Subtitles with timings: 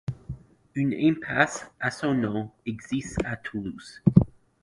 [0.73, 4.01] Une impasse à son nom existe à Toulouse.